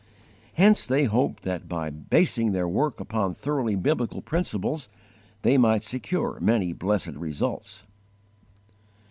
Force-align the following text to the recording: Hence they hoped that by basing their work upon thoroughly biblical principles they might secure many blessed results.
Hence 0.55 0.87
they 0.87 1.03
hoped 1.03 1.43
that 1.43 1.69
by 1.69 1.91
basing 1.91 2.53
their 2.53 2.67
work 2.67 2.99
upon 2.99 3.35
thoroughly 3.35 3.75
biblical 3.75 4.23
principles 4.23 4.89
they 5.43 5.59
might 5.59 5.83
secure 5.83 6.39
many 6.41 6.73
blessed 6.73 7.13
results. 7.17 7.83